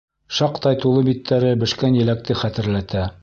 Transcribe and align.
Шаҡтай 0.37 0.79
тулы 0.85 1.03
биттәре 1.09 1.53
бешкән 1.65 1.99
еләкте 2.01 2.39
хәтерләтә. 2.45 3.05